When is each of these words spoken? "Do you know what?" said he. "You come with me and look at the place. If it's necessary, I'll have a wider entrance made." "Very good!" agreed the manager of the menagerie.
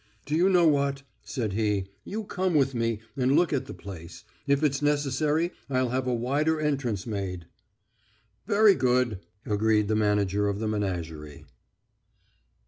"Do 0.25 0.35
you 0.35 0.49
know 0.49 0.65
what?" 0.67 1.03
said 1.21 1.53
he. 1.53 1.85
"You 2.05 2.23
come 2.23 2.55
with 2.55 2.73
me 2.73 3.01
and 3.15 3.35
look 3.35 3.53
at 3.53 3.67
the 3.67 3.73
place. 3.75 4.23
If 4.47 4.63
it's 4.63 4.81
necessary, 4.81 5.51
I'll 5.69 5.89
have 5.89 6.07
a 6.07 6.13
wider 6.15 6.59
entrance 6.59 7.05
made." 7.05 7.45
"Very 8.47 8.73
good!" 8.73 9.19
agreed 9.45 9.89
the 9.89 9.95
manager 9.95 10.47
of 10.49 10.57
the 10.57 10.67
menagerie. 10.67 11.45